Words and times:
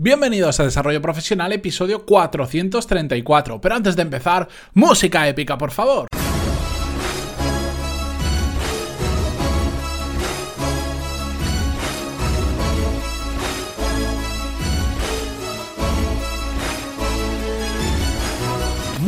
Bienvenidos 0.00 0.60
a 0.60 0.62
Desarrollo 0.62 1.02
Profesional, 1.02 1.50
episodio 1.50 2.06
434. 2.06 3.60
Pero 3.60 3.74
antes 3.74 3.96
de 3.96 4.02
empezar, 4.02 4.46
música 4.72 5.26
épica, 5.26 5.58
por 5.58 5.72
favor. 5.72 6.06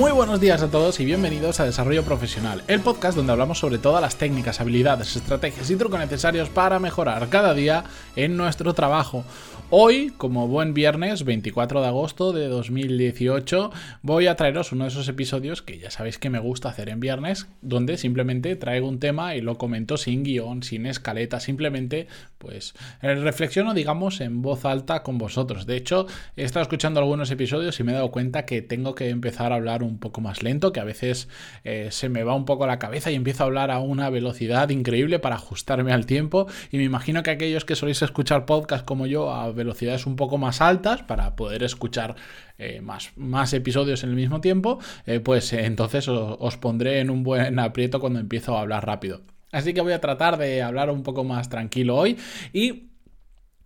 Muy 0.01 0.13
buenos 0.13 0.41
días 0.41 0.63
a 0.63 0.71
todos 0.71 0.99
y 0.99 1.05
bienvenidos 1.05 1.61
a 1.61 1.67
Desarrollo 1.67 2.03
Profesional, 2.03 2.63
el 2.69 2.81
podcast 2.81 3.19
donde 3.19 3.33
hablamos 3.33 3.59
sobre 3.59 3.77
todas 3.77 4.01
las 4.01 4.17
técnicas, 4.17 4.59
habilidades, 4.59 5.15
estrategias 5.15 5.71
y 5.71 5.77
trucos 5.77 6.01
necesarios 6.01 6.49
para 6.49 6.79
mejorar 6.79 7.29
cada 7.29 7.53
día 7.53 7.85
en 8.17 8.39
nuestro 8.39 8.73
trabajo. 8.73 9.27
Hoy, 9.73 10.13
como 10.17 10.49
buen 10.49 10.75
viernes 10.75 11.25
24 11.25 11.81
de 11.83 11.87
agosto 11.87 12.33
de 12.33 12.49
2018, 12.49 13.71
voy 14.03 14.27
a 14.27 14.35
traeros 14.35 14.73
uno 14.73 14.83
de 14.83 14.91
esos 14.91 15.07
episodios 15.07 15.63
que 15.63 15.79
ya 15.79 15.93
sabéis 15.93 16.19
que 16.19 16.29
me 16.29 16.41
gusta 16.41 16.71
hacer 16.71 16.89
en 16.89 16.99
viernes, 16.99 17.47
donde 17.61 17.97
simplemente 17.97 18.57
traigo 18.57 18.89
un 18.89 18.99
tema 18.99 19.37
y 19.37 19.43
lo 19.43 19.59
comento 19.59 19.97
sin 19.97 20.25
guion, 20.25 20.65
sin 20.65 20.87
escaleta, 20.87 21.39
simplemente 21.39 22.09
pues 22.39 22.75
reflexiono 23.01 23.75
digamos 23.75 24.21
en 24.23 24.43
voz 24.43 24.65
alta 24.65 25.05
con 25.05 25.19
vosotros. 25.19 25.67
De 25.67 25.77
hecho, 25.77 26.07
he 26.37 26.43
estado 26.43 26.63
escuchando 26.63 26.99
algunos 26.99 27.31
episodios 27.31 27.79
y 27.79 27.85
me 27.85 27.93
he 27.93 27.95
dado 27.95 28.11
cuenta 28.11 28.47
que 28.47 28.63
tengo 28.63 28.97
que 28.97 29.11
empezar 29.11 29.53
a 29.53 29.57
hablar 29.57 29.85
un 29.85 29.90
poco 29.99 30.21
más 30.21 30.43
lento, 30.43 30.73
que 30.73 30.81
a 30.81 30.85
veces 30.85 31.29
eh, 31.65 31.89
se 31.91 32.09
me 32.09 32.25
va 32.25 32.35
un 32.35 32.45
poco 32.45 32.67
la 32.67 32.79
cabeza 32.79 33.11
y 33.11 33.15
empiezo 33.15 33.43
a 33.43 33.47
hablar 33.47 33.71
a 33.71 33.81
una 33.81 34.11
velocidad 34.11 34.69
increíble 34.71 35.19
para 35.19 35.37
ajustarme 35.37 35.93
al 35.93 36.07
tiempo 36.07 36.47
y 36.71 36.77
me 36.79 36.85
imagino 36.85 37.23
que 37.23 37.31
aquellos 37.31 37.65
que 37.65 37.77
soléis 37.77 38.03
escuchar 38.03 38.47
podcast 38.47 38.85
como 38.85 39.07
yo 39.07 39.33
a 39.33 39.51
velocidades 39.53 40.07
un 40.07 40.17
poco 40.17 40.39
más 40.39 40.61
altas 40.61 41.03
para 41.03 41.37
poder 41.37 41.63
escuchar 41.63 42.17
eh, 42.59 42.81
más, 42.81 43.13
más, 43.17 43.53
episodios 43.53 44.05
en 44.05 44.11
el 44.11 44.17
mismo 44.17 44.41
tiempo, 44.41 44.79
eh, 45.07 45.21
pues 45.21 45.53
entonces 45.53 46.09
os, 46.09 46.37
os 46.39 46.57
pondré 46.57 47.01
en 47.01 47.11
un 47.11 47.23
buen 47.23 47.59
aprieto 47.59 48.01
cuando 48.01 48.21
empiezo 48.21 48.57
a 48.57 48.61
hablar 48.61 48.87
rápido. 48.87 49.23
Así 49.53 49.75
que 49.75 49.81
voy 49.81 49.93
a 49.93 50.01
tratar 50.01 50.37
de 50.37 50.63
hablar 50.63 50.91
un 50.91 51.03
poco 51.03 51.25
más 51.25 51.49
tranquilo 51.49 51.97
hoy 51.97 52.17
y 52.53 52.90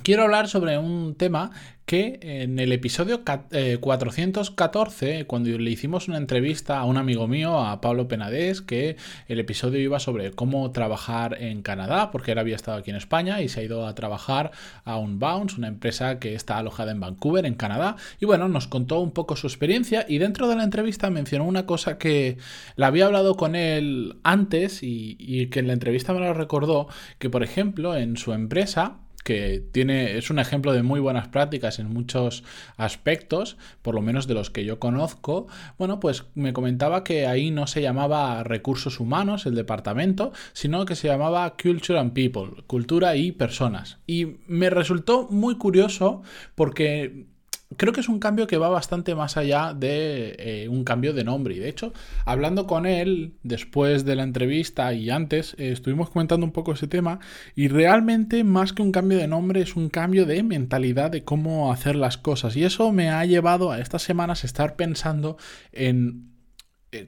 Quiero 0.04 0.24
hablar 0.24 0.48
sobre 0.48 0.76
un 0.76 1.14
tema 1.14 1.50
que 1.86 2.18
en 2.20 2.58
el 2.58 2.72
episodio 2.72 3.22
414, 3.24 5.20
eh, 5.20 5.24
cuando 5.24 5.48
le 5.48 5.70
hicimos 5.70 6.08
una 6.08 6.18
entrevista 6.18 6.78
a 6.78 6.84
un 6.84 6.98
amigo 6.98 7.26
mío, 7.26 7.58
a 7.58 7.80
Pablo 7.80 8.06
Penadés, 8.06 8.60
que 8.60 8.98
el 9.28 9.40
episodio 9.40 9.80
iba 9.80 9.98
sobre 9.98 10.32
cómo 10.32 10.70
trabajar 10.72 11.40
en 11.40 11.62
Canadá, 11.62 12.10
porque 12.10 12.32
él 12.32 12.38
había 12.38 12.54
estado 12.54 12.76
aquí 12.76 12.90
en 12.90 12.96
España 12.96 13.40
y 13.40 13.48
se 13.48 13.60
ha 13.60 13.62
ido 13.62 13.86
a 13.86 13.94
trabajar 13.94 14.50
a 14.84 14.98
Unbounce, 14.98 15.56
una 15.56 15.68
empresa 15.68 16.18
que 16.18 16.34
está 16.34 16.58
alojada 16.58 16.92
en 16.92 17.00
Vancouver, 17.00 17.46
en 17.46 17.54
Canadá, 17.54 17.96
y 18.20 18.26
bueno, 18.26 18.46
nos 18.50 18.66
contó 18.66 19.00
un 19.00 19.12
poco 19.12 19.36
su 19.36 19.46
experiencia 19.46 20.04
y 20.06 20.18
dentro 20.18 20.48
de 20.48 20.56
la 20.56 20.64
entrevista 20.64 21.08
mencionó 21.08 21.46
una 21.46 21.64
cosa 21.64 21.96
que 21.96 22.36
la 22.76 22.88
había 22.88 23.06
hablado 23.06 23.36
con 23.38 23.56
él 23.56 24.18
antes 24.22 24.82
y, 24.82 25.16
y 25.18 25.46
que 25.46 25.60
en 25.60 25.68
la 25.68 25.72
entrevista 25.72 26.12
me 26.12 26.20
lo 26.20 26.34
recordó, 26.34 26.88
que 27.18 27.30
por 27.30 27.42
ejemplo 27.42 27.96
en 27.96 28.18
su 28.18 28.34
empresa, 28.34 29.00
que 29.24 29.64
tiene, 29.72 30.18
es 30.18 30.30
un 30.30 30.38
ejemplo 30.38 30.72
de 30.72 30.82
muy 30.82 31.00
buenas 31.00 31.28
prácticas 31.28 31.78
en 31.78 31.92
muchos 31.92 32.44
aspectos, 32.76 33.56
por 33.82 33.94
lo 33.94 34.02
menos 34.02 34.26
de 34.26 34.34
los 34.34 34.50
que 34.50 34.64
yo 34.64 34.78
conozco. 34.78 35.46
Bueno, 35.78 35.98
pues 35.98 36.26
me 36.34 36.52
comentaba 36.52 37.02
que 37.02 37.26
ahí 37.26 37.50
no 37.50 37.66
se 37.66 37.82
llamaba 37.82 38.44
recursos 38.44 39.00
humanos, 39.00 39.46
el 39.46 39.54
departamento, 39.54 40.32
sino 40.52 40.84
que 40.84 40.94
se 40.94 41.08
llamaba 41.08 41.56
Culture 41.60 41.98
and 41.98 42.12
People, 42.12 42.62
cultura 42.66 43.16
y 43.16 43.32
personas. 43.32 43.98
Y 44.06 44.36
me 44.46 44.68
resultó 44.70 45.26
muy 45.30 45.56
curioso 45.56 46.22
porque 46.54 47.33
creo 47.76 47.92
que 47.92 48.00
es 48.00 48.08
un 48.08 48.18
cambio 48.18 48.46
que 48.46 48.56
va 48.56 48.68
bastante 48.68 49.14
más 49.14 49.36
allá 49.36 49.74
de 49.74 50.36
eh, 50.38 50.68
un 50.68 50.84
cambio 50.84 51.12
de 51.12 51.24
nombre. 51.24 51.54
Y 51.54 51.58
de 51.58 51.68
hecho, 51.68 51.92
hablando 52.24 52.66
con 52.66 52.86
él 52.86 53.34
después 53.42 54.04
de 54.04 54.16
la 54.16 54.22
entrevista 54.22 54.92
y 54.92 55.10
antes, 55.10 55.54
eh, 55.58 55.72
estuvimos 55.72 56.10
comentando 56.10 56.44
un 56.44 56.52
poco 56.52 56.72
ese 56.72 56.86
tema. 56.86 57.20
Y 57.54 57.68
realmente, 57.68 58.44
más 58.44 58.72
que 58.72 58.82
un 58.82 58.92
cambio 58.92 59.18
de 59.18 59.28
nombre, 59.28 59.60
es 59.60 59.76
un 59.76 59.88
cambio 59.88 60.26
de 60.26 60.42
mentalidad 60.42 61.10
de 61.10 61.24
cómo 61.24 61.72
hacer 61.72 61.96
las 61.96 62.18
cosas. 62.18 62.56
Y 62.56 62.64
eso 62.64 62.92
me 62.92 63.10
ha 63.10 63.24
llevado 63.24 63.70
a 63.70 63.80
estas 63.80 64.02
semanas 64.02 64.44
estar 64.44 64.76
pensando 64.76 65.36
en 65.72 66.33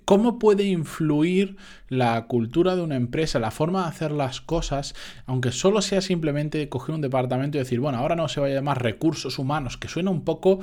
cómo 0.05 0.39
puede 0.39 0.65
influir 0.65 1.57
la 1.89 2.27
cultura 2.27 2.77
de 2.77 2.83
una 2.83 2.97
empresa, 2.97 3.39
la 3.39 3.51
forma 3.51 3.83
de 3.83 3.89
hacer 3.89 4.13
las 4.13 4.41
cosas, 4.41 4.95
aunque 5.27 5.53
solo 5.53 5.83
sea 5.83 6.01
simplemente 6.01 6.69
coger 6.69 6.95
un 6.95 7.01
departamento 7.01 7.59
y 7.59 7.61
decir, 7.61 7.81
bueno, 7.81 7.99
ahora 7.99 8.17
no 8.17 8.29
se 8.29 8.41
va 8.41 8.47
a 8.47 8.51
llamar 8.51 8.83
recursos 8.83 9.39
humanos, 9.39 9.77
que 9.77 9.89
suena 9.89 10.11
un 10.11 10.25
poco... 10.25 10.61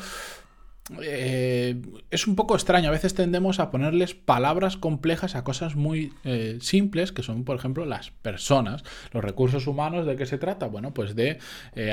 Eh, 1.02 1.82
es 2.12 2.28
un 2.28 2.36
poco 2.36 2.56
extraño, 2.56 2.90
a 2.90 2.92
veces 2.92 3.14
tendemos 3.14 3.62
a 3.62 3.72
ponerles 3.72 4.16
palabras 4.16 4.76
complejas 4.76 5.36
a 5.36 5.46
cosas 5.46 5.78
muy 5.78 6.12
eh, 6.26 6.58
simples, 6.60 7.14
que 7.14 7.24
son, 7.24 7.46
por 7.46 7.56
ejemplo, 7.56 7.86
las 7.86 8.12
personas. 8.12 8.84
Los 9.14 9.24
recursos 9.24 9.66
humanos, 9.66 10.06
¿de 10.06 10.18
qué 10.18 10.26
se 10.26 10.38
trata? 10.38 10.68
Bueno, 10.68 10.94
pues 10.94 11.16
de 11.16 11.40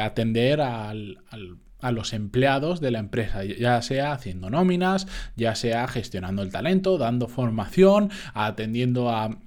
atender 0.01 0.61
al 0.61 1.19
a 1.81 1.93
los 1.93 2.13
empleados 2.13 2.81
de 2.81 2.91
la 2.91 2.99
empresa, 2.99 3.45
ya 3.45 3.81
sea 3.83 4.13
haciendo 4.13 4.51
nóminas, 4.51 5.07
ya 5.37 5.55
sea 5.55 5.87
gestionando 5.89 6.43
el 6.43 6.51
talento, 6.51 6.99
dando 6.99 7.29
formación, 7.29 8.11
atendiendo 8.35 9.11
a 9.11 9.39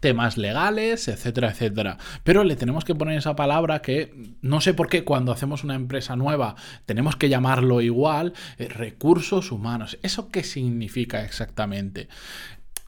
temas 0.00 0.38
legales, 0.38 1.08
etcétera, 1.08 1.50
etcétera. 1.50 1.98
Pero 2.24 2.42
le 2.42 2.56
tenemos 2.56 2.84
que 2.84 2.94
poner 2.94 3.18
esa 3.18 3.36
palabra 3.36 3.82
que 3.82 4.34
no 4.40 4.60
sé 4.60 4.74
por 4.74 4.88
qué 4.88 5.04
cuando 5.04 5.30
hacemos 5.30 5.62
una 5.62 5.74
empresa 5.74 6.16
nueva 6.16 6.56
tenemos 6.86 7.16
que 7.16 7.28
llamarlo 7.28 7.80
igual, 7.80 8.32
eh, 8.58 8.68
recursos 8.68 9.52
humanos. 9.52 9.98
¿Eso 10.02 10.30
qué 10.30 10.42
significa 10.42 11.22
exactamente? 11.22 12.08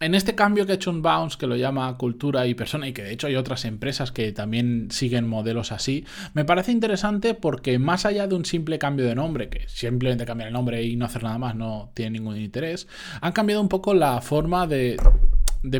En 0.03 0.17
este 0.17 0.35
cambio 0.35 0.67
que 0.67 0.73
ha 0.73 0.75
hecho 0.75 0.91
un 0.91 1.01
Bounce, 1.01 1.39
que 1.39 1.47
lo 1.47 1.55
llama 1.55 1.97
cultura 1.97 2.47
y 2.49 2.55
persona, 2.55 2.89
y 2.89 2.93
que 2.93 3.05
de 3.05 3.13
hecho 3.13 3.29
hay 3.29 3.37
otras 3.37 3.65
empresas 3.65 4.11
que 4.11 4.33
también 4.33 4.89
siguen 4.91 5.29
modelos 5.29 5.71
así, 5.71 6.05
me 6.35 6.45
parece 6.45 6.73
interesante 6.73 7.35
porque 7.35 7.79
más 7.79 8.05
allá 8.05 8.27
de 8.27 8.35
un 8.35 8.45
simple 8.45 8.81
cambio 8.81 9.07
de 9.07 9.15
nombre, 9.15 9.49
que 9.49 9.69
simplemente 9.69 10.27
cambiar 10.27 10.49
el 10.49 10.55
nombre 10.55 10.83
y 10.83 10.97
no 10.97 11.07
hacer 11.07 11.23
nada 11.23 11.39
más 11.39 11.55
no 11.55 11.93
tiene 11.95 12.19
ningún 12.19 12.37
interés, 12.37 12.89
han 13.21 13.33
cambiado 13.33 13.62
un 13.62 13.69
poco 13.69 13.95
la 13.95 14.21
forma 14.21 14.67
de, 14.67 14.97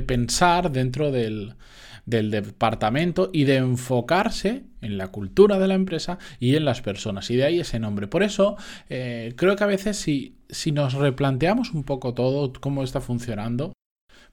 pensar 0.06 0.71
dentro 0.71 1.11
del, 1.11 1.56
departamento 2.05 3.31
y 3.32 3.44
de 3.44 3.56
enfocarse 3.56 4.65
en 4.82 4.99
la 4.99 5.09
cultura 5.09 5.59
de 5.59 5.66
la 5.66 5.75
empresa 5.75 6.19
y 6.38 6.55
en 6.55 6.65
las 6.65 6.81
personas. 6.81 7.28
Y 7.31 7.37
de 7.37 7.44
ahí 7.44 7.61
ese 7.61 7.78
nombre. 7.78 8.06
Por 8.06 8.22
eso 8.22 8.56
eh, 8.88 9.32
creo 9.37 9.56
que 9.56 9.65
a 9.65 9.69
veces 9.69 9.97
si 9.97 10.72
nos 10.72 10.94
replanteamos 10.94 11.72
un 11.72 11.84
poco 11.84 12.15
todo, 12.15 12.53
cómo 12.61 12.82
está 12.82 13.00
funcionando, 13.00 13.72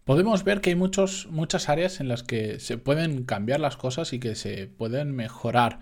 podemos 0.09 0.43
ver 0.43 0.59
que 0.59 0.71
hay 0.71 0.75
muchos, 0.75 1.27
muchas 1.29 1.69
áreas 1.69 1.99
en 1.99 2.07
las 2.07 2.23
que 2.23 2.59
se 2.59 2.79
pueden 2.79 3.25
cambiar 3.25 3.59
las 3.59 3.77
cosas 3.77 4.11
y 4.11 4.19
que 4.19 4.33
se 4.33 4.65
pueden 4.65 5.15
mejorar. 5.15 5.81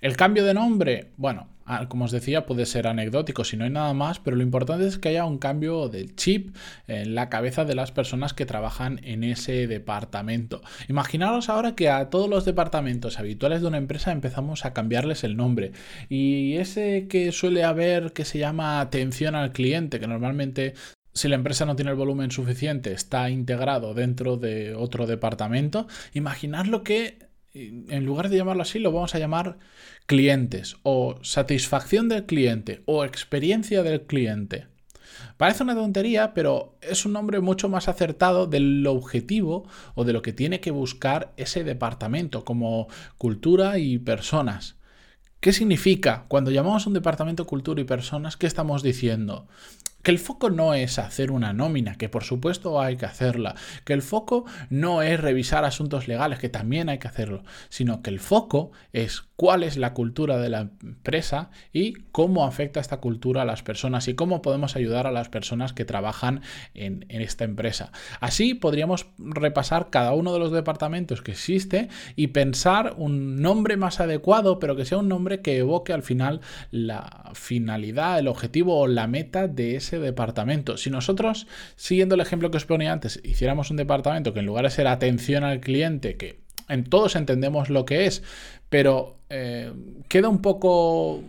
El 0.00 0.16
cambio 0.16 0.46
de 0.46 0.54
nombre, 0.54 1.10
bueno, 1.18 1.46
ah, 1.66 1.86
como 1.90 2.06
os 2.06 2.10
decía, 2.10 2.46
puede 2.46 2.64
ser 2.64 2.86
anecdótico 2.86 3.44
si 3.44 3.58
no 3.58 3.64
hay 3.64 3.70
nada 3.70 3.92
más, 3.92 4.18
pero 4.18 4.34
lo 4.34 4.42
importante 4.42 4.86
es 4.86 4.96
que 4.96 5.10
haya 5.10 5.26
un 5.26 5.36
cambio 5.36 5.90
del 5.90 6.16
chip 6.16 6.56
en 6.88 7.14
la 7.14 7.28
cabeza 7.28 7.66
de 7.66 7.74
las 7.74 7.92
personas 7.92 8.32
que 8.32 8.46
trabajan 8.46 8.98
en 9.02 9.24
ese 9.24 9.66
departamento. 9.66 10.62
Imaginaros 10.88 11.50
ahora 11.50 11.74
que 11.74 11.90
a 11.90 12.08
todos 12.08 12.30
los 12.30 12.46
departamentos 12.46 13.18
habituales 13.18 13.60
de 13.60 13.66
una 13.66 13.76
empresa 13.76 14.10
empezamos 14.10 14.64
a 14.64 14.72
cambiarles 14.72 15.22
el 15.22 15.36
nombre. 15.36 15.72
Y 16.08 16.54
ese 16.54 17.08
que 17.10 17.30
suele 17.30 17.62
haber 17.64 18.14
que 18.14 18.24
se 18.24 18.38
llama 18.38 18.80
atención 18.80 19.34
al 19.34 19.52
cliente, 19.52 20.00
que 20.00 20.06
normalmente 20.06 20.72
si 21.12 21.28
la 21.28 21.36
empresa 21.36 21.66
no 21.66 21.76
tiene 21.76 21.90
el 21.90 21.96
volumen 21.96 22.30
suficiente, 22.30 22.92
está 22.92 23.30
integrado 23.30 23.94
dentro 23.94 24.36
de 24.36 24.74
otro 24.74 25.06
departamento, 25.06 25.86
imaginar 26.14 26.68
lo 26.68 26.82
que, 26.82 27.28
en 27.52 28.04
lugar 28.04 28.28
de 28.28 28.36
llamarlo 28.36 28.62
así, 28.62 28.78
lo 28.78 28.92
vamos 28.92 29.14
a 29.14 29.18
llamar 29.18 29.58
clientes 30.06 30.76
o 30.82 31.18
satisfacción 31.22 32.08
del 32.08 32.26
cliente 32.26 32.82
o 32.86 33.04
experiencia 33.04 33.82
del 33.82 34.02
cliente. 34.02 34.68
Parece 35.36 35.62
una 35.62 35.74
tontería, 35.74 36.34
pero 36.34 36.76
es 36.80 37.04
un 37.04 37.12
nombre 37.12 37.40
mucho 37.40 37.68
más 37.68 37.88
acertado 37.88 38.46
del 38.46 38.86
objetivo 38.86 39.66
o 39.94 40.04
de 40.04 40.12
lo 40.12 40.22
que 40.22 40.32
tiene 40.32 40.60
que 40.60 40.70
buscar 40.70 41.32
ese 41.36 41.64
departamento 41.64 42.44
como 42.44 42.88
cultura 43.18 43.78
y 43.78 43.98
personas. 43.98 44.76
¿Qué 45.40 45.52
significa? 45.52 46.26
Cuando 46.28 46.50
llamamos 46.50 46.84
a 46.84 46.90
un 46.90 46.94
departamento 46.94 47.46
cultura 47.46 47.80
y 47.80 47.84
personas, 47.84 48.36
¿qué 48.36 48.46
estamos 48.46 48.82
diciendo? 48.82 49.48
Que 50.02 50.10
el 50.10 50.18
foco 50.18 50.50
no 50.50 50.74
es 50.74 50.98
hacer 50.98 51.30
una 51.30 51.52
nómina, 51.52 51.96
que 51.96 52.08
por 52.08 52.24
supuesto 52.24 52.80
hay 52.80 52.96
que 52.96 53.06
hacerla. 53.06 53.54
Que 53.84 53.92
el 53.92 54.02
foco 54.02 54.44
no 54.68 55.02
es 55.02 55.20
revisar 55.20 55.64
asuntos 55.64 56.08
legales, 56.08 56.38
que 56.38 56.48
también 56.48 56.88
hay 56.88 56.98
que 56.98 57.08
hacerlo. 57.08 57.42
Sino 57.68 58.02
que 58.02 58.10
el 58.10 58.20
foco 58.20 58.72
es 58.92 59.24
cuál 59.40 59.62
es 59.62 59.78
la 59.78 59.94
cultura 59.94 60.36
de 60.36 60.50
la 60.50 60.60
empresa 60.60 61.48
y 61.72 61.94
cómo 62.12 62.44
afecta 62.44 62.78
esta 62.78 62.98
cultura 62.98 63.40
a 63.40 63.44
las 63.46 63.62
personas 63.62 64.06
y 64.06 64.12
cómo 64.12 64.42
podemos 64.42 64.76
ayudar 64.76 65.06
a 65.06 65.12
las 65.12 65.30
personas 65.30 65.72
que 65.72 65.86
trabajan 65.86 66.42
en, 66.74 67.06
esta 67.08 67.44
empresa. 67.44 67.90
Así 68.20 68.52
podríamos 68.52 69.06
repasar 69.16 69.88
cada 69.88 70.12
uno 70.12 70.34
de 70.34 70.40
los 70.40 70.52
departamentos 70.52 71.22
que 71.22 71.30
existe 71.30 71.88
y 72.16 72.26
pensar 72.26 72.92
un 72.98 73.40
nombre 73.40 73.78
más 73.78 74.00
adecuado, 74.00 74.58
pero 74.58 74.76
que 74.76 74.84
sea 74.84 74.98
un 74.98 75.08
nombre 75.08 75.40
que 75.40 75.56
evoque 75.56 75.94
al 75.94 76.02
final 76.02 76.42
la 76.70 77.30
finalidad, 77.32 78.18
el 78.18 78.28
objetivo 78.28 78.78
o 78.78 78.88
la 78.88 79.06
meta 79.06 79.48
de 79.48 79.76
ese 79.76 79.98
departamento. 80.00 80.76
Si 80.76 80.90
nosotros, 80.90 81.46
siguiendo 81.76 82.14
el 82.14 82.20
ejemplo 82.20 82.50
que 82.50 82.58
os 82.58 82.66
ponía 82.66 82.92
antes, 82.92 83.18
hiciéramos 83.24 83.70
un 83.70 83.78
departamento 83.78 84.34
que 84.34 84.40
en 84.40 84.46
lugar 84.46 84.66
de 84.66 84.70
ser 84.70 84.86
atención 84.86 85.44
al 85.44 85.60
cliente, 85.60 86.18
que 86.18 86.40
en 86.68 86.84
todos 86.84 87.16
entendemos 87.16 87.70
lo 87.70 87.86
que 87.86 88.04
es, 88.04 88.22
pero 88.68 89.19
eh, 89.30 89.72
queda 90.08 90.28
un 90.28 90.42
poco 90.42 91.22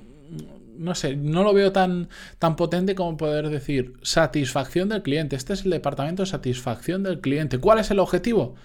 no 0.81 0.95
sé, 0.95 1.15
no 1.15 1.43
lo 1.43 1.53
veo 1.53 1.71
tan, 1.71 2.09
tan 2.39 2.55
potente 2.55 2.95
como 2.95 3.15
poder 3.15 3.49
decir 3.49 3.93
satisfacción 4.01 4.89
del 4.89 5.03
cliente. 5.03 5.35
Este 5.35 5.53
es 5.53 5.63
el 5.63 5.69
departamento 5.71 6.23
de 6.23 6.27
satisfacción 6.27 7.03
del 7.03 7.21
cliente. 7.21 7.59
¿Cuál 7.59 7.77
es 7.79 7.91
el 7.91 7.99
objetivo? 7.99 8.55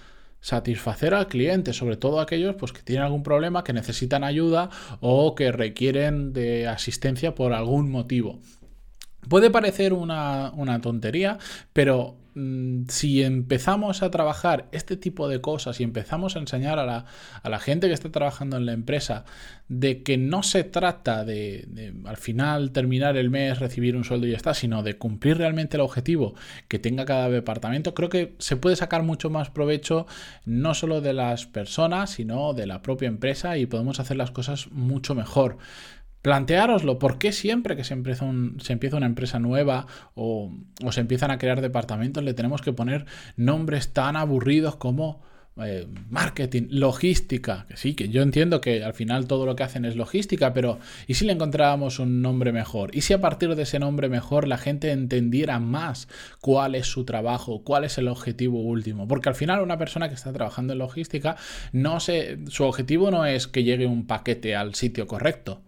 Satisfacer 0.41 1.13
al 1.13 1.27
cliente, 1.27 1.73
sobre 1.73 1.95
todo 1.95 2.19
aquellos 2.19 2.55
pues, 2.55 2.73
que 2.73 2.81
tienen 2.81 3.03
algún 3.03 3.21
problema, 3.21 3.63
que 3.63 3.71
necesitan 3.71 4.23
ayuda 4.23 4.71
o 4.99 5.35
que 5.35 5.51
requieren 5.51 6.33
de 6.33 6.67
asistencia 6.67 7.35
por 7.35 7.53
algún 7.53 7.91
motivo. 7.91 8.39
Puede 9.29 9.51
parecer 9.51 9.93
una, 9.93 10.51
una 10.55 10.81
tontería, 10.81 11.37
pero 11.73 12.15
si 12.87 13.23
empezamos 13.23 14.03
a 14.03 14.11
trabajar 14.11 14.67
este 14.71 14.95
tipo 14.95 15.27
de 15.27 15.41
cosas 15.41 15.79
y 15.79 15.83
empezamos 15.83 16.35
a 16.35 16.39
enseñar 16.39 16.77
a 16.77 17.05
la, 17.43 17.59
gente 17.59 17.87
que 17.87 17.93
está 17.93 18.11
trabajando 18.11 18.57
en 18.57 18.65
la 18.65 18.73
empresa 18.73 19.25
de 19.67 20.03
que 20.03 20.17
no 20.17 20.43
se 20.43 20.63
trata 20.63 21.25
de, 21.25 21.93
al 22.05 22.17
final 22.17 22.71
terminar 22.71 23.17
el 23.17 23.29
mes, 23.29 23.59
recibir 23.59 23.95
un 23.95 24.03
sueldo 24.03 24.27
y 24.27 24.31
ya 24.31 24.37
está, 24.37 24.53
sino 24.53 24.83
de 24.83 24.97
cumplir 24.97 25.37
realmente 25.37 25.77
el 25.77 25.81
objetivo 25.81 26.35
que 26.67 26.79
tenga 26.79 27.05
cada 27.05 27.29
departamento, 27.29 27.93
creo 27.93 28.09
que 28.09 28.35
se 28.37 28.55
puede 28.55 28.75
sacar 28.75 29.03
mucho 29.03 29.29
más 29.29 29.49
provecho 29.49 30.05
no 30.45 30.73
solo 30.73 31.01
de 31.01 31.13
las 31.13 31.47
personas, 31.47 32.11
sino 32.11 32.53
de 32.53 32.67
la 32.67 32.81
propia 32.81 33.07
empresa 33.07 33.57
y 33.57 33.65
podemos 33.65 33.99
hacer 33.99 34.17
las 34.17 34.31
cosas 34.31 34.71
mucho 34.71 35.15
mejor. 35.15 35.57
Planteároslo, 36.21 36.99
¿por 36.99 37.19
qué 37.19 37.31
siempre 37.31 37.75
que 37.75 37.83
se 37.83 37.93
empieza, 37.93 38.25
se 38.59 38.73
empieza 38.73 38.97
una 38.97 39.05
empresa 39.05 39.39
nueva 39.39 39.87
o, 40.15 40.51
se 40.91 40.99
empiezan 40.99 41.31
a 41.31 41.37
crear 41.37 41.61
departamentos 41.61 42.23
le 42.23 42.33
tenemos 42.33 42.61
que 42.61 42.73
poner 42.73 43.05
nombres 43.35 43.93
tan 43.93 44.15
aburridos 44.15 44.75
como 44.75 45.21
eh, 45.63 45.87
marketing, 46.09 46.67
logística? 46.71 47.65
Que 47.69 47.77
sí, 47.77 47.93
que 47.93 48.09
yo 48.09 48.23
entiendo 48.23 48.61
que 48.61 48.83
al 48.83 48.93
final 48.93 49.27
todo 49.27 49.45
lo 49.45 49.55
que 49.55 49.63
hacen 49.63 49.85
es 49.85 49.95
logística, 49.95 50.53
pero 50.53 50.79
¿y 51.05 51.13
si 51.13 51.23
le 51.23 51.33
encontrábamos 51.33 51.99
un 51.99 52.21
nombre 52.21 52.51
mejor? 52.51 52.95
¿Y 52.95 53.01
si 53.01 53.13
a 53.13 53.21
partir 53.21 53.55
de 53.55 53.63
ese 53.63 53.79
nombre 53.79 54.09
mejor 54.09 54.47
la 54.47 54.57
gente 54.57 54.91
entendiera 54.91 55.59
más 55.59 56.09
cuál 56.41 56.73
es 56.73 56.87
su 56.87 57.05
trabajo, 57.05 57.63
cuál 57.63 57.83
es 57.83 57.97
el 57.99 58.07
objetivo 58.07 58.59
último? 58.59 59.07
Porque 59.07 59.29
al 59.29 59.35
final 59.35 59.61
una 59.61 59.77
persona 59.77 60.09
que 60.09 60.15
está 60.15 60.33
trabajando 60.33 60.73
en 60.73 60.79
logística, 60.79 61.37
no 61.71 61.99
se, 61.99 62.39
su 62.47 62.63
objetivo 62.63 63.11
no 63.11 63.25
es 63.25 63.47
que 63.47 63.63
llegue 63.63 63.85
un 63.85 64.07
paquete 64.07 64.55
al 64.55 64.73
sitio 64.73 65.05
correcto. 65.07 65.61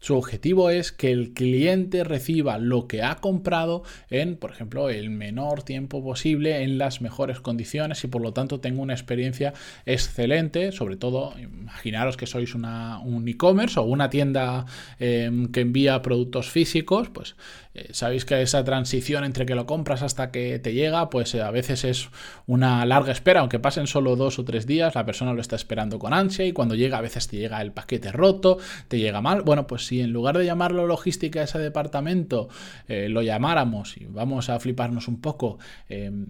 Su 0.00 0.16
objetivo 0.16 0.68
es 0.68 0.92
que 0.92 1.10
el 1.10 1.32
cliente 1.32 2.04
reciba 2.04 2.58
lo 2.58 2.86
que 2.86 3.02
ha 3.02 3.16
comprado 3.16 3.84
en, 4.10 4.36
por 4.36 4.50
ejemplo, 4.50 4.90
el 4.90 5.08
menor 5.08 5.62
tiempo 5.62 6.04
posible, 6.04 6.62
en 6.62 6.76
las 6.76 7.00
mejores 7.00 7.40
condiciones 7.40 8.04
y 8.04 8.08
por 8.08 8.20
lo 8.20 8.32
tanto 8.32 8.60
tenga 8.60 8.82
una 8.82 8.92
experiencia 8.92 9.54
excelente. 9.86 10.72
Sobre 10.72 10.96
todo, 10.96 11.32
imaginaros 11.38 12.18
que 12.18 12.26
sois 12.26 12.54
un 12.54 13.24
e-commerce 13.26 13.80
o 13.80 13.84
una 13.84 14.10
tienda 14.10 14.66
em, 14.98 15.50
que 15.50 15.60
envía 15.60 16.02
productos 16.02 16.50
físicos, 16.50 17.08
pues 17.08 17.36
eh, 17.74 17.88
sabéis 17.92 18.24
que 18.24 18.40
esa 18.40 18.62
transición 18.62 19.24
entre 19.24 19.46
que 19.46 19.56
lo 19.56 19.66
compras 19.66 20.02
hasta 20.02 20.30
que 20.30 20.60
te 20.60 20.72
llega, 20.74 21.10
pues 21.10 21.34
eh, 21.34 21.42
a 21.42 21.50
veces 21.50 21.82
es 21.82 22.08
una 22.46 22.86
larga 22.86 23.10
espera, 23.10 23.40
aunque 23.40 23.58
pasen 23.58 23.88
solo 23.88 24.14
dos 24.14 24.38
o 24.38 24.44
tres 24.44 24.64
días, 24.66 24.94
la 24.94 25.04
persona 25.04 25.32
lo 25.32 25.40
está 25.40 25.56
esperando 25.56 25.98
con 25.98 26.12
ansia 26.12 26.46
y 26.46 26.52
cuando 26.52 26.76
llega 26.76 26.98
a 26.98 27.00
veces 27.00 27.26
te 27.26 27.36
llega 27.36 27.60
el 27.60 27.72
paquete 27.72 28.12
roto, 28.12 28.58
te 28.86 29.00
llega 29.00 29.20
mal. 29.20 29.42
Bueno, 29.42 29.66
pues 29.66 29.86
si 29.86 30.00
en 30.00 30.12
lugar 30.12 30.38
de 30.38 30.46
llamarlo 30.46 30.86
logística 30.86 31.40
a 31.40 31.44
ese 31.44 31.58
departamento, 31.58 32.48
eh, 32.86 33.08
lo 33.08 33.22
llamáramos 33.22 33.96
y 33.96 34.04
vamos 34.04 34.50
a 34.50 34.60
fliparnos 34.60 35.08
un 35.08 35.20
poco, 35.20 35.58
em, 35.88 36.26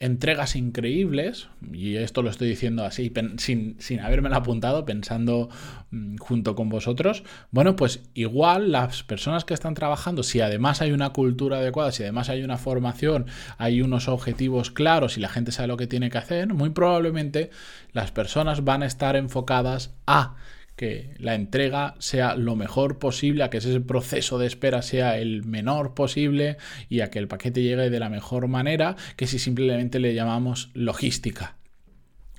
entregas 0.00 0.56
increíbles, 0.56 1.48
y 1.72 1.96
esto 1.96 2.22
lo 2.22 2.30
estoy 2.30 2.48
diciendo 2.48 2.86
así 2.86 3.12
sin, 3.36 3.76
sin 3.78 4.00
habérmelo 4.00 4.34
apuntado, 4.34 4.86
pensando 4.86 5.50
mm, 5.90 6.16
junto 6.16 6.54
con 6.54 6.70
vosotros, 6.70 7.22
bueno, 7.50 7.76
pues 7.76 8.00
igual 8.14 8.72
las 8.72 9.02
personas 9.02 9.44
que 9.44 9.52
están 9.52 9.74
trabajando, 9.74 10.22
si 10.22 10.40
además 10.40 10.80
hay 10.80 10.92
una 10.92 11.10
cultura 11.10 11.58
adecuada, 11.58 11.92
si 11.92 12.02
además 12.02 12.30
hay 12.30 12.42
una 12.42 12.56
formación, 12.56 13.26
hay 13.58 13.82
unos 13.82 14.08
objetivos 14.08 14.70
claros 14.70 15.18
y 15.18 15.20
la 15.20 15.28
gente 15.28 15.52
sabe 15.52 15.68
lo 15.68 15.76
que 15.76 15.86
tiene 15.86 16.08
que 16.08 16.18
hacer, 16.18 16.54
muy 16.54 16.70
probablemente 16.70 17.50
las 17.92 18.10
personas 18.10 18.64
van 18.64 18.82
a 18.82 18.86
estar 18.86 19.16
enfocadas 19.16 19.94
a 20.06 20.36
que 20.80 21.12
la 21.18 21.34
entrega 21.34 21.94
sea 21.98 22.36
lo 22.36 22.56
mejor 22.56 22.98
posible, 22.98 23.44
a 23.44 23.50
que 23.50 23.58
ese 23.58 23.82
proceso 23.82 24.38
de 24.38 24.46
espera 24.46 24.80
sea 24.80 25.18
el 25.18 25.44
menor 25.44 25.92
posible 25.92 26.56
y 26.88 27.00
a 27.00 27.10
que 27.10 27.18
el 27.18 27.28
paquete 27.28 27.62
llegue 27.62 27.90
de 27.90 28.00
la 28.00 28.08
mejor 28.08 28.48
manera 28.48 28.96
que 29.16 29.26
si 29.26 29.38
simplemente 29.38 29.98
le 29.98 30.14
llamamos 30.14 30.70
logística. 30.72 31.58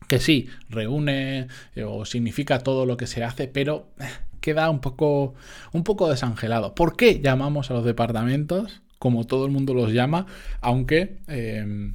Que 0.08 0.20
sí, 0.20 0.50
reúne 0.70 1.50
eh, 1.76 1.84
o 1.84 2.04
significa 2.04 2.58
todo 2.58 2.88
lo 2.88 2.98
que 2.98 3.06
se 3.06 3.24
hace, 3.24 3.48
pero 3.48 3.92
eh, 4.00 4.06
queda 4.40 4.72
un 4.72 4.82
poco, 4.82 5.36
un 5.72 5.84
poco 5.84 6.10
desangelado. 6.10 6.74
¿Por 6.74 6.98
qué 6.98 7.22
llamamos 7.22 7.70
a 7.70 7.76
los 7.76 7.86
departamentos 7.86 8.82
como 8.98 9.28
todo 9.28 9.46
el 9.46 9.52
mundo 9.52 9.76
los 9.76 9.94
llama, 9.94 10.26
aunque 10.62 11.20
em, 11.28 11.94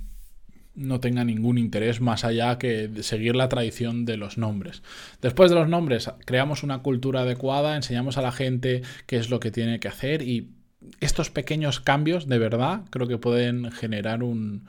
no 0.76 1.00
tenga 1.00 1.24
ningún 1.24 1.58
interés 1.58 2.00
más 2.00 2.24
allá 2.24 2.58
que 2.58 2.90
seguir 3.02 3.34
la 3.34 3.48
tradición 3.48 4.04
de 4.04 4.16
los 4.16 4.38
nombres? 4.38 4.82
Después 5.20 5.50
de 5.50 5.56
los 5.56 5.68
nombres, 5.68 6.10
creamos 6.24 6.62
una 6.62 6.78
cultura 6.78 7.22
adecuada, 7.22 7.76
enseñamos 7.76 8.18
a 8.18 8.22
la 8.22 8.32
gente 8.32 8.82
qué 9.06 9.16
es 9.16 9.30
lo 9.30 9.40
que 9.40 9.50
tiene 9.50 9.80
que 9.80 9.88
hacer 9.88 10.22
y 10.22 10.50
estos 11.00 11.30
pequeños 11.30 11.80
cambios, 11.80 12.28
de 12.28 12.38
verdad, 12.38 12.82
creo 12.90 13.08
que 13.08 13.18
pueden 13.18 13.72
generar 13.72 14.22
un 14.22 14.66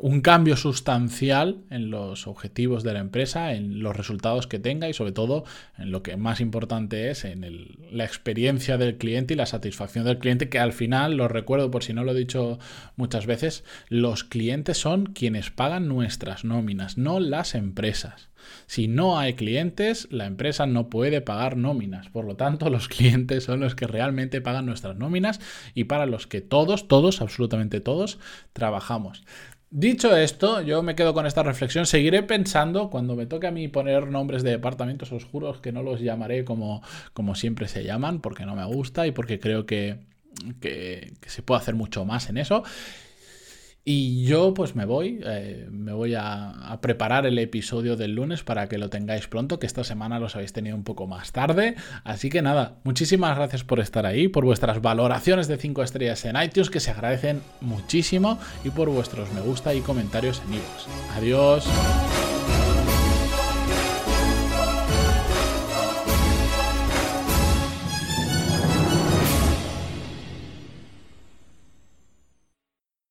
un 0.00 0.22
cambio 0.22 0.56
sustancial 0.56 1.58
en 1.70 1.90
los 1.90 2.26
objetivos 2.26 2.82
de 2.84 2.94
la 2.94 3.00
empresa, 3.00 3.52
en 3.52 3.82
los 3.82 3.96
resultados 3.96 4.46
que 4.46 4.58
tenga 4.58 4.88
y 4.88 4.94
sobre 4.94 5.12
todo 5.12 5.44
en 5.76 5.90
lo 5.90 6.02
que 6.02 6.16
más 6.16 6.40
importante 6.40 7.10
es 7.10 7.24
en 7.24 7.76
la 7.90 8.04
experiencia 8.04 8.78
del 8.78 8.96
cliente 8.96 9.34
y 9.34 9.36
la 9.36 9.46
satisfacción 9.46 10.04
del 10.04 10.18
cliente, 10.18 10.48
que 10.48 10.58
al 10.58 10.72
final, 10.72 11.16
lo 11.16 11.28
recuerdo 11.28 11.70
por 11.70 11.84
si 11.84 11.92
no 11.92 12.04
lo 12.04 12.12
he 12.12 12.18
dicho 12.18 12.58
muchas 12.96 13.26
veces, 13.26 13.64
los 13.88 14.24
clientes 14.24 14.78
son 14.78 15.06
quienes 15.06 15.50
pagan 15.50 15.88
nuestras 15.88 16.44
nóminas, 16.44 16.96
no 16.96 17.20
las 17.20 17.54
empresas. 17.54 18.30
Si 18.66 18.88
no 18.88 19.18
hay 19.18 19.34
clientes, 19.34 20.08
la 20.10 20.24
empresa 20.26 20.66
no 20.66 20.88
puede 20.88 21.20
pagar 21.20 21.56
nóminas. 21.56 22.08
Por 22.08 22.24
lo 22.24 22.36
tanto, 22.36 22.70
los 22.70 22.88
clientes 22.88 23.44
son 23.44 23.60
los 23.60 23.74
que 23.74 23.86
realmente 23.86 24.40
pagan 24.40 24.64
nuestras 24.64 24.96
nóminas 24.96 25.40
y 25.74 25.84
para 25.84 26.06
los 26.06 26.26
que 26.26 26.40
todos, 26.40 26.88
todos, 26.88 27.20
absolutamente 27.20 27.80
todos, 27.80 28.18
trabajamos. 28.54 29.24
Dicho 29.70 30.16
esto, 30.16 30.62
yo 30.62 30.82
me 30.82 30.94
quedo 30.94 31.12
con 31.12 31.26
esta 31.26 31.42
reflexión. 31.42 31.84
Seguiré 31.84 32.22
pensando 32.22 32.88
cuando 32.88 33.16
me 33.16 33.26
toque 33.26 33.46
a 33.46 33.50
mí 33.50 33.68
poner 33.68 34.08
nombres 34.08 34.42
de 34.42 34.50
departamentos 34.50 35.12
oscuros 35.12 35.60
que 35.60 35.72
no 35.72 35.82
los 35.82 36.00
llamaré 36.00 36.44
como, 36.44 36.82
como 37.12 37.34
siempre 37.34 37.68
se 37.68 37.84
llaman, 37.84 38.20
porque 38.20 38.46
no 38.46 38.56
me 38.56 38.64
gusta 38.64 39.06
y 39.06 39.10
porque 39.10 39.38
creo 39.38 39.66
que, 39.66 39.98
que 40.60 41.12
se 41.26 41.42
puede 41.42 41.60
hacer 41.60 41.74
mucho 41.74 42.06
más 42.06 42.30
en 42.30 42.38
eso. 42.38 42.64
Y 43.84 44.26
yo 44.26 44.52
pues 44.52 44.76
me 44.76 44.84
voy, 44.84 45.20
eh, 45.24 45.66
me 45.70 45.92
voy 45.92 46.14
a, 46.14 46.78
preparar 46.82 47.24
el 47.24 47.38
episodio 47.38 47.96
del 47.96 48.14
lunes 48.14 48.42
para 48.42 48.68
que 48.68 48.76
lo 48.76 48.90
tengáis 48.90 49.26
pronto, 49.28 49.58
que 49.58 49.66
esta 49.66 49.82
semana 49.82 50.18
los 50.18 50.36
habéis 50.36 50.52
tenido 50.52 50.76
un 50.76 50.84
poco 50.84 51.06
más 51.06 51.32
tarde. 51.32 51.74
Así 52.04 52.28
que 52.28 52.42
nada, 52.42 52.76
muchísimas 52.84 53.36
gracias 53.36 53.64
por 53.64 53.80
estar 53.80 54.04
ahí, 54.04 54.28
por 54.28 54.44
vuestras 54.44 54.82
valoraciones 54.82 55.48
de 55.48 55.56
5 55.56 55.82
estrellas 55.82 56.24
en 56.26 56.40
iTunes, 56.40 56.70
que 56.70 56.80
se 56.80 56.90
agradecen 56.90 57.40
muchísimo, 57.60 58.38
y 58.64 58.70
por 58.70 58.90
vuestros 58.90 59.32
me 59.32 59.40
gusta 59.40 59.74
y 59.74 59.80
comentarios 59.80 60.42
en 60.46 60.54
iVoox. 60.54 61.16
Adiós. 61.16 62.07